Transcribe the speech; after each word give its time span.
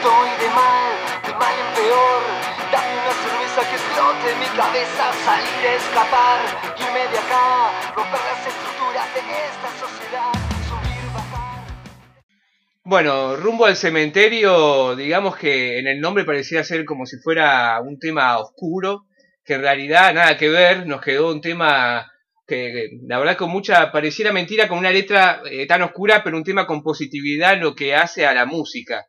estoy 0.00 0.30
de 0.40 0.48
mal, 0.54 0.92
de 1.26 1.32
mal 1.34 1.54
en 1.60 1.74
peor. 1.76 2.22
Dame 2.72 2.92
una 3.02 3.14
cerveza 3.20 3.60
que 3.68 3.76
explote 3.76 4.28
mi 4.40 4.46
cabeza, 4.56 5.12
salir 5.24 5.66
a 5.68 5.74
escapar, 5.74 6.40
irme 6.78 7.00
de 7.12 7.18
acá, 7.18 7.92
romper 7.94 8.20
las 8.20 8.46
estructuras 8.46 9.06
de 9.14 9.20
esta 9.20 9.70
sociedad, 9.78 10.32
subir, 10.68 11.04
bajar. 11.12 11.66
Bueno, 12.82 13.36
rumbo 13.36 13.66
al 13.66 13.76
cementerio, 13.76 14.96
digamos 14.96 15.36
que 15.36 15.78
en 15.78 15.86
el 15.86 16.00
nombre 16.00 16.24
parecía 16.24 16.64
ser 16.64 16.86
como 16.86 17.04
si 17.04 17.18
fuera 17.18 17.78
un 17.82 17.98
tema 17.98 18.38
oscuro, 18.38 19.04
que 19.44 19.54
en 19.54 19.60
realidad 19.60 20.14
nada 20.14 20.38
que 20.38 20.48
ver, 20.48 20.86
nos 20.86 21.02
quedó 21.02 21.30
un 21.30 21.42
tema 21.42 22.10
que 22.46 22.88
la 23.06 23.18
verdad 23.18 23.36
con 23.36 23.50
mucha, 23.50 23.92
pareciera 23.92 24.32
mentira, 24.32 24.66
con 24.66 24.78
una 24.78 24.90
letra 24.90 25.42
eh, 25.44 25.66
tan 25.66 25.82
oscura, 25.82 26.22
pero 26.24 26.38
un 26.38 26.44
tema 26.44 26.66
con 26.66 26.82
positividad 26.82 27.60
lo 27.60 27.74
que 27.74 27.94
hace 27.94 28.24
a 28.24 28.32
la 28.32 28.46
música. 28.46 29.06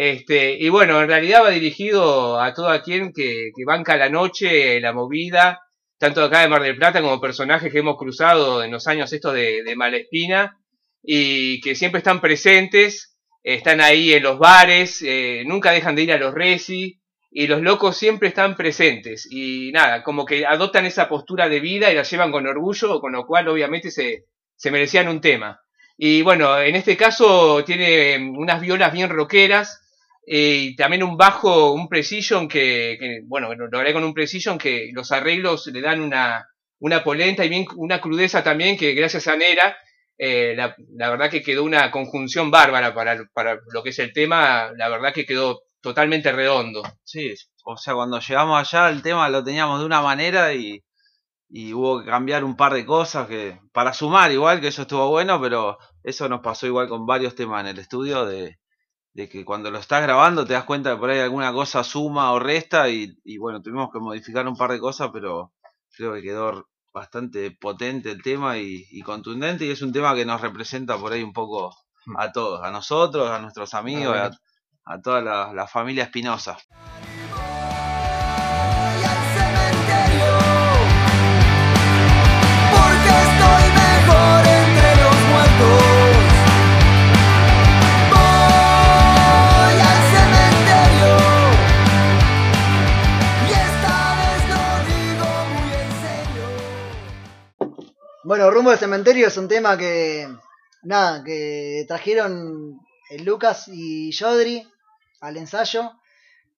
Este, 0.00 0.52
y 0.52 0.68
bueno, 0.68 1.02
en 1.02 1.08
realidad 1.08 1.42
va 1.42 1.50
dirigido 1.50 2.40
a 2.40 2.54
todo 2.54 2.68
aquel 2.68 3.12
que, 3.12 3.50
banca 3.66 3.96
la 3.96 4.08
noche, 4.08 4.78
la 4.80 4.92
movida, 4.92 5.60
tanto 5.98 6.22
acá 6.22 6.42
de 6.42 6.48
Mar 6.48 6.62
del 6.62 6.76
Plata 6.76 7.02
como 7.02 7.20
personajes 7.20 7.72
que 7.72 7.80
hemos 7.80 7.96
cruzado 7.96 8.62
en 8.62 8.70
los 8.70 8.86
años 8.86 9.12
estos 9.12 9.34
de, 9.34 9.64
de 9.64 9.74
Malespina, 9.74 10.56
y 11.02 11.60
que 11.62 11.74
siempre 11.74 11.98
están 11.98 12.20
presentes, 12.20 13.18
están 13.42 13.80
ahí 13.80 14.12
en 14.12 14.22
los 14.22 14.38
bares, 14.38 15.02
eh, 15.02 15.42
nunca 15.44 15.72
dejan 15.72 15.96
de 15.96 16.02
ir 16.02 16.12
a 16.12 16.18
los 16.18 16.32
resi, 16.32 17.00
y 17.32 17.48
los 17.48 17.60
locos 17.60 17.96
siempre 17.96 18.28
están 18.28 18.54
presentes 18.54 19.26
y 19.28 19.72
nada, 19.72 20.04
como 20.04 20.24
que 20.24 20.46
adoptan 20.46 20.86
esa 20.86 21.08
postura 21.08 21.48
de 21.48 21.58
vida 21.58 21.90
y 21.90 21.96
la 21.96 22.04
llevan 22.04 22.30
con 22.30 22.46
orgullo, 22.46 23.00
con 23.00 23.10
lo 23.14 23.26
cual 23.26 23.48
obviamente 23.48 23.90
se, 23.90 24.26
se 24.54 24.70
merecían 24.70 25.08
un 25.08 25.20
tema. 25.20 25.60
Y 25.96 26.22
bueno, 26.22 26.56
en 26.60 26.76
este 26.76 26.96
caso 26.96 27.64
tiene 27.64 28.16
unas 28.30 28.60
violas 28.60 28.92
bien 28.92 29.10
rockeras 29.10 29.86
y 30.30 30.76
también 30.76 31.02
un 31.02 31.16
bajo, 31.16 31.72
un 31.72 31.88
precision 31.88 32.48
que, 32.48 32.98
que 33.00 33.20
bueno, 33.24 33.54
lo 33.54 33.78
haré 33.78 33.94
con 33.94 34.04
un 34.04 34.12
precision 34.12 34.58
que 34.58 34.90
los 34.92 35.10
arreglos 35.10 35.66
le 35.68 35.80
dan 35.80 36.02
una, 36.02 36.46
una 36.80 37.02
polenta 37.02 37.46
y 37.46 37.48
bien 37.48 37.64
una 37.76 37.98
crudeza 37.98 38.44
también 38.44 38.76
que 38.76 38.92
gracias 38.92 39.26
a 39.26 39.36
Nera, 39.36 39.74
eh, 40.18 40.52
la, 40.54 40.76
la, 40.96 41.08
verdad 41.08 41.30
que 41.30 41.42
quedó 41.42 41.64
una 41.64 41.90
conjunción 41.90 42.50
bárbara 42.50 42.92
para, 42.92 43.24
para 43.32 43.58
lo 43.72 43.82
que 43.82 43.88
es 43.88 43.98
el 44.00 44.12
tema, 44.12 44.70
la 44.76 44.90
verdad 44.90 45.14
que 45.14 45.24
quedó 45.24 45.62
totalmente 45.80 46.30
redondo. 46.30 46.82
Sí, 47.04 47.32
o 47.64 47.78
sea, 47.78 47.94
cuando 47.94 48.20
llegamos 48.20 48.60
allá 48.60 48.90
el 48.90 49.00
tema 49.00 49.30
lo 49.30 49.42
teníamos 49.42 49.80
de 49.80 49.86
una 49.86 50.02
manera 50.02 50.52
y, 50.52 50.84
y 51.48 51.72
hubo 51.72 52.00
que 52.00 52.10
cambiar 52.10 52.44
un 52.44 52.54
par 52.54 52.74
de 52.74 52.84
cosas 52.84 53.28
que 53.28 53.58
para 53.72 53.94
sumar 53.94 54.30
igual, 54.30 54.60
que 54.60 54.68
eso 54.68 54.82
estuvo 54.82 55.08
bueno, 55.08 55.40
pero 55.40 55.78
eso 56.02 56.28
nos 56.28 56.40
pasó 56.40 56.66
igual 56.66 56.86
con 56.86 57.06
varios 57.06 57.34
temas 57.34 57.62
en 57.62 57.68
el 57.68 57.78
estudio 57.78 58.26
de, 58.26 58.58
de 59.18 59.28
que 59.28 59.44
cuando 59.44 59.72
lo 59.72 59.78
estás 59.78 60.00
grabando 60.00 60.46
te 60.46 60.52
das 60.52 60.62
cuenta 60.62 60.92
que 60.92 60.96
por 60.96 61.10
ahí 61.10 61.18
alguna 61.18 61.52
cosa 61.52 61.82
suma 61.82 62.30
o 62.30 62.38
resta 62.38 62.88
y, 62.88 63.18
y 63.24 63.36
bueno, 63.36 63.60
tuvimos 63.60 63.90
que 63.92 63.98
modificar 63.98 64.46
un 64.46 64.54
par 64.54 64.70
de 64.70 64.78
cosas, 64.78 65.10
pero 65.12 65.52
creo 65.96 66.14
que 66.14 66.22
quedó 66.22 66.68
bastante 66.92 67.50
potente 67.50 68.12
el 68.12 68.22
tema 68.22 68.58
y, 68.58 68.86
y 68.92 69.02
contundente 69.02 69.66
y 69.66 69.72
es 69.72 69.82
un 69.82 69.92
tema 69.92 70.14
que 70.14 70.24
nos 70.24 70.40
representa 70.40 70.96
por 70.96 71.12
ahí 71.12 71.24
un 71.24 71.32
poco 71.32 71.74
a 72.16 72.30
todos, 72.30 72.64
a 72.64 72.70
nosotros, 72.70 73.28
a 73.28 73.40
nuestros 73.40 73.74
amigos, 73.74 74.16
a, 74.16 74.30
a 74.84 75.02
toda 75.02 75.20
la, 75.20 75.52
la 75.52 75.66
familia 75.66 76.04
Espinosa. 76.04 76.56
Bueno, 98.38 98.52
Rumbo 98.52 98.70
al 98.70 98.78
Cementerio 98.78 99.26
es 99.26 99.36
un 99.36 99.48
tema 99.48 99.76
que, 99.76 100.28
nada, 100.84 101.24
que 101.24 101.84
trajeron 101.88 102.78
eh, 103.10 103.18
Lucas 103.18 103.66
y 103.66 104.12
Yodri 104.12 104.64
al 105.20 105.36
ensayo. 105.38 105.90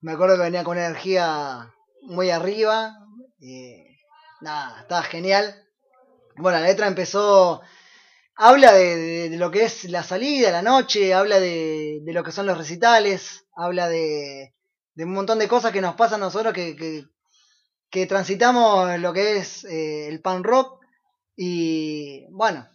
Me 0.00 0.10
acuerdo 0.10 0.34
que 0.34 0.42
venía 0.42 0.64
con 0.64 0.76
una 0.76 0.86
energía 0.86 1.72
muy 2.02 2.30
arriba. 2.30 2.98
eh, 3.40 3.96
nada, 4.40 4.80
estaba 4.80 5.04
genial. 5.04 5.68
Bueno, 6.34 6.58
la 6.58 6.66
letra 6.66 6.88
empezó. 6.88 7.60
Habla 8.34 8.72
de, 8.72 9.30
lo 9.36 9.52
que 9.52 9.62
es 9.62 9.84
la 9.84 10.02
salida, 10.02 10.50
la 10.50 10.62
noche, 10.62 11.14
habla 11.14 11.38
de, 11.38 12.00
lo 12.06 12.24
que 12.24 12.32
son 12.32 12.46
los 12.46 12.58
recitales, 12.58 13.46
habla 13.54 13.88
de, 13.88 14.52
de 14.96 15.04
un 15.04 15.12
montón 15.12 15.38
de 15.38 15.46
cosas 15.46 15.70
que 15.70 15.80
nos 15.80 15.94
pasan 15.94 16.22
a 16.22 16.24
nosotros 16.24 16.52
que, 16.52 16.74
que, 16.74 17.04
que 17.88 18.06
transitamos 18.06 18.98
lo 18.98 19.12
que 19.12 19.36
es 19.36 19.62
eh, 19.62 20.08
el 20.08 20.20
pan 20.20 20.42
rock. 20.42 20.77
Y 21.40 22.26
bueno, 22.30 22.68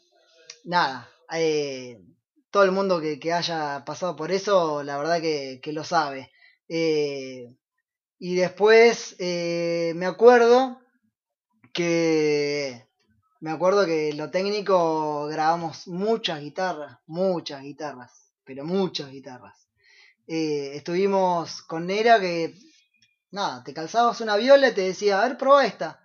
nada, 0.64 1.10
eh, 1.34 2.02
todo 2.50 2.64
el 2.64 2.72
mundo 2.72 3.02
que, 3.02 3.34
haya 3.34 3.84
pasado 3.84 4.16
por 4.16 4.32
eso, 4.32 4.84
la 4.84 4.98
verdad 4.98 5.20
que, 5.20 5.74
lo 5.74 5.84
sabe. 5.84 6.32
Eh, 6.70 7.54
y 8.20 8.36
después 8.36 9.18
eh, 9.20 9.92
me 9.98 10.06
acuerdo 10.06 10.80
que 11.74 12.88
me 13.42 13.52
acuerdo 13.52 13.86
que 13.86 14.14
lo 14.14 14.32
técnico 14.32 15.26
grabamos 15.28 15.86
muchas 15.90 16.40
guitarras, 16.40 17.00
muchas 17.06 17.64
guitarras, 17.64 18.32
pero 18.46 18.64
muchas 18.64 19.12
guitarras. 19.12 19.68
Estuvimos 20.26 21.64
con 21.64 21.86
Nera 21.86 22.18
que 22.22 22.56
nada, 23.32 23.62
te 23.62 23.74
calzabas 23.74 24.22
una 24.22 24.38
viola 24.38 24.70
y 24.70 24.74
te 24.74 24.84
decía, 24.84 25.20
a 25.20 25.28
ver, 25.28 25.38
prueba 25.38 25.66
esta. 25.66 26.03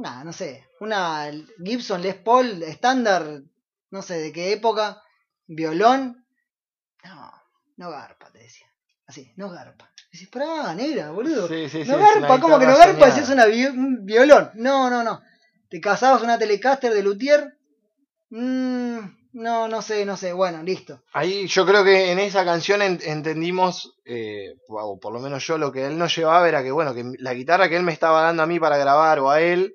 Nada, 0.00 0.24
no 0.24 0.32
sé, 0.32 0.66
una 0.80 1.30
Gibson 1.64 2.02
Les 2.02 2.16
Paul 2.16 2.62
estándar, 2.64 3.42
no 3.90 4.02
sé 4.02 4.18
de 4.18 4.32
qué 4.32 4.52
época, 4.52 5.00
violón. 5.46 6.26
No, 7.04 7.32
no 7.76 7.90
garpa, 7.90 8.30
te 8.32 8.40
decía. 8.40 8.66
Así, 9.06 9.32
no 9.36 9.50
garpa. 9.50 9.90
Dices, 10.10 10.28
pará, 10.28 10.74
negra, 10.74 11.10
boludo. 11.10 11.46
Sí, 11.48 11.68
sí, 11.68 11.84
sí, 11.84 11.90
no 11.90 11.96
una 11.98 12.06
garpa, 12.10 12.40
¿cómo 12.40 12.58
que 12.58 12.66
no 12.66 12.76
garpa? 12.76 13.10
Si 13.12 13.20
es 13.20 13.28
una 13.28 13.46
vi- 13.46 13.66
un 13.66 14.04
violón. 14.04 14.50
No, 14.54 14.90
no, 14.90 15.02
no. 15.04 15.20
Te 15.70 15.80
casabas 15.80 16.22
una 16.22 16.38
Telecaster 16.38 16.92
de 16.92 17.02
Luthier. 17.02 17.56
Mm, 18.30 18.98
no, 19.34 19.68
no 19.68 19.82
sé, 19.82 20.04
no 20.06 20.16
sé. 20.16 20.32
Bueno, 20.32 20.62
listo. 20.62 21.02
Ahí 21.12 21.46
yo 21.46 21.66
creo 21.66 21.84
que 21.84 22.10
en 22.12 22.18
esa 22.18 22.44
canción 22.44 22.82
en- 22.82 23.00
entendimos, 23.02 23.96
eh, 24.04 24.54
o 24.68 24.98
por 24.98 25.12
lo 25.12 25.20
menos 25.20 25.46
yo, 25.46 25.58
lo 25.58 25.70
que 25.70 25.86
él 25.86 25.98
nos 25.98 26.16
llevaba 26.16 26.48
era 26.48 26.62
que, 26.62 26.70
bueno, 26.72 26.94
que 26.94 27.04
la 27.18 27.34
guitarra 27.34 27.68
que 27.68 27.76
él 27.76 27.82
me 27.82 27.92
estaba 27.92 28.22
dando 28.22 28.42
a 28.42 28.46
mí 28.46 28.58
para 28.58 28.76
grabar 28.78 29.18
o 29.20 29.30
a 29.30 29.40
él, 29.40 29.74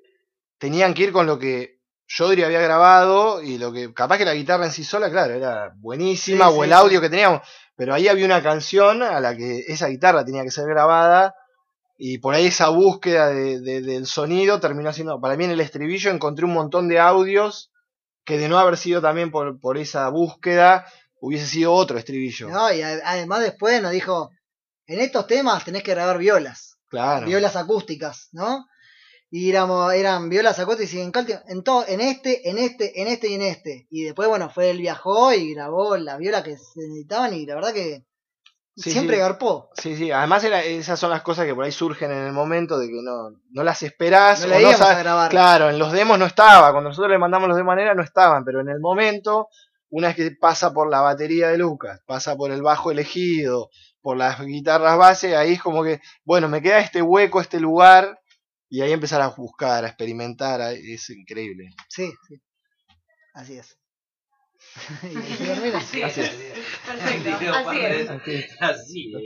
tenían 0.60 0.94
que 0.94 1.02
ir 1.02 1.12
con 1.12 1.26
lo 1.26 1.38
que 1.40 1.80
Yodri 2.06 2.44
había 2.44 2.60
grabado 2.60 3.42
y 3.42 3.58
lo 3.58 3.72
que, 3.72 3.92
capaz 3.92 4.18
que 4.18 4.24
la 4.24 4.34
guitarra 4.34 4.66
en 4.66 4.72
sí 4.72 4.84
sola, 4.84 5.10
claro, 5.10 5.34
era 5.34 5.72
buenísima, 5.76 6.46
Sí, 6.48 6.52
o 6.56 6.60
sí, 6.62 6.66
el 6.66 6.72
audio 6.72 6.98
sí. 6.98 7.02
que 7.04 7.10
teníamos, 7.10 7.40
pero 7.76 7.94
ahí 7.94 8.06
había 8.08 8.26
una 8.26 8.42
canción 8.42 9.02
a 9.02 9.18
la 9.20 9.36
que 9.36 9.60
esa 9.68 9.88
guitarra 9.88 10.24
tenía 10.24 10.44
que 10.44 10.50
ser 10.52 10.66
grabada 10.66 11.34
y 11.96 12.18
por 12.18 12.34
ahí 12.34 12.46
esa 12.46 12.68
búsqueda 12.68 13.28
de- 13.30 13.60
de- 13.60 13.80
del 13.82 14.06
sonido 14.06 14.60
terminó 14.60 14.92
siendo, 14.92 15.20
para 15.20 15.36
mí 15.36 15.44
en 15.44 15.50
el 15.52 15.60
estribillo 15.60 16.10
encontré 16.10 16.44
un 16.44 16.52
montón 16.52 16.88
de 16.88 16.98
audios 17.00 17.70
que 18.24 18.38
de 18.38 18.48
no 18.48 18.58
haber 18.58 18.76
sido 18.76 19.00
también 19.00 19.30
por, 19.30 19.58
por 19.60 19.78
esa 19.78 20.08
búsqueda, 20.08 20.86
hubiese 21.20 21.46
sido 21.46 21.72
otro 21.72 21.96
estribillo. 21.98 22.48
No, 22.48 22.72
y 22.72 22.82
además 22.82 23.40
después 23.40 23.80
nos 23.82 23.92
dijo, 23.92 24.30
en 24.86 25.00
estos 25.00 25.26
temas 25.26 25.64
tenés 25.64 25.82
que 25.82 25.92
grabar 25.94 26.18
violas. 26.18 26.76
claro. 26.88 27.26
Violas 27.26 27.56
acústicas, 27.56 28.28
¿no? 28.32 28.66
Y 29.32 29.48
éramos, 29.50 29.92
eran 29.92 30.28
violas 30.28 30.58
acústicas 30.58 30.92
y 30.94 31.00
en, 31.00 31.12
calti- 31.12 31.40
en, 31.46 31.62
todo, 31.62 31.84
en 31.86 32.00
este, 32.00 32.48
en 32.50 32.58
este, 32.58 33.00
en 33.00 33.06
este 33.08 33.28
y 33.28 33.34
en 33.34 33.42
este. 33.42 33.86
Y 33.90 34.02
después, 34.04 34.28
bueno, 34.28 34.50
fue 34.50 34.70
él 34.70 34.78
viajó 34.78 35.32
y 35.32 35.54
grabó 35.54 35.96
las 35.96 36.18
violas 36.18 36.42
que 36.42 36.56
se 36.56 36.80
necesitaban 36.80 37.32
y 37.34 37.46
la 37.46 37.54
verdad 37.54 37.72
que 37.72 38.04
Sí, 38.76 38.92
siempre 38.92 39.16
sí. 39.16 39.20
garpó. 39.20 39.68
Sí, 39.74 39.94
sí, 39.96 40.10
además 40.10 40.42
era- 40.42 40.62
esas 40.62 40.98
son 40.98 41.10
las 41.10 41.22
cosas 41.22 41.44
que 41.44 41.54
por 41.54 41.64
ahí 41.64 41.72
surgen 41.72 42.10
en 42.12 42.24
el 42.26 42.32
momento 42.32 42.78
de 42.78 42.86
que 42.88 42.94
no, 43.02 43.30
no 43.50 43.62
las 43.62 43.82
esperás. 43.82 44.40
No 44.40 44.46
o 44.46 44.48
la 44.50 44.60
íbamos 44.60 44.78
sabes- 44.78 44.96
a 44.96 45.02
grabar. 45.02 45.30
Claro, 45.30 45.68
en 45.70 45.78
los 45.78 45.92
demos 45.92 46.18
no 46.18 46.24
estaba, 46.26 46.70
cuando 46.72 46.88
nosotros 46.90 47.10
le 47.10 47.18
mandamos 47.18 47.48
los 47.48 47.56
de 47.58 47.64
manera 47.64 47.94
no 47.94 48.02
estaban, 48.02 48.44
pero 48.44 48.60
en 48.60 48.68
el 48.68 48.80
momento, 48.80 49.48
una 49.90 50.08
vez 50.08 50.16
que 50.16 50.30
pasa 50.40 50.72
por 50.72 50.88
la 50.88 51.02
batería 51.02 51.48
de 51.48 51.58
Lucas, 51.58 52.00
pasa 52.06 52.36
por 52.36 52.52
el 52.52 52.62
bajo 52.62 52.90
elegido, 52.90 53.70
por 54.00 54.16
las 54.16 54.40
guitarras 54.40 54.96
base, 54.96 55.36
ahí 55.36 55.52
es 55.54 55.62
como 55.62 55.82
que, 55.84 56.00
bueno, 56.24 56.48
me 56.48 56.62
queda 56.62 56.78
este 56.78 57.02
hueco, 57.02 57.40
este 57.40 57.60
lugar, 57.60 58.19
y 58.70 58.80
ahí 58.80 58.92
empezar 58.92 59.20
a 59.20 59.28
buscar, 59.28 59.84
a 59.84 59.88
experimentar, 59.88 60.60
es 60.72 61.10
increíble. 61.10 61.74
Sí, 61.88 62.10
sí. 62.28 62.40
Así 63.34 63.58
es. 63.58 63.76
Así 66.04 66.20
es. 66.20 66.30
Perfecto. 66.86 67.54
Así 67.54 67.80
es. 67.80 68.10
Así 68.60 69.12
es. 69.14 69.22